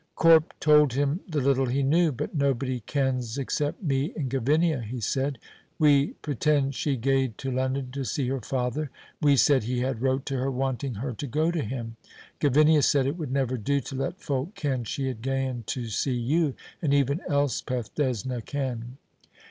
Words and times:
Corp 0.15 0.55
told 0.59 0.93
him 0.93 1.19
the 1.29 1.39
little 1.41 1.67
he 1.67 1.83
knew. 1.83 2.11
"But 2.11 2.33
nobody 2.33 2.79
kens 2.87 3.37
except 3.37 3.83
me 3.83 4.11
and 4.15 4.31
Gavinia," 4.31 4.79
he 4.83 4.99
said. 4.99 5.37
We 5.77 6.13
pretend 6.23 6.73
she 6.73 6.97
gaed 6.97 7.37
to 7.37 7.51
London 7.51 7.91
to 7.91 8.03
see 8.03 8.27
her 8.29 8.41
father. 8.41 8.89
We 9.21 9.35
said 9.37 9.65
he 9.65 9.81
had 9.81 10.01
wrote 10.01 10.25
to 10.25 10.37
her, 10.37 10.49
wanting 10.49 10.95
her 10.95 11.13
to 11.13 11.27
go 11.27 11.51
to 11.51 11.61
him. 11.61 11.97
Gavinia 12.39 12.81
said 12.81 13.05
it 13.05 13.19
would 13.19 13.31
never 13.31 13.57
do 13.57 13.79
to 13.81 13.95
let 13.95 14.19
folk 14.23 14.55
ken 14.55 14.85
she 14.85 15.07
had 15.07 15.21
gaen 15.21 15.65
to 15.67 15.85
see 15.89 16.15
you, 16.15 16.55
and 16.81 16.95
even 16.95 17.21
Elspeth 17.29 17.93
doesna 17.93 18.43
ken." 18.43 18.97